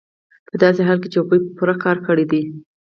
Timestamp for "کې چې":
1.01-1.17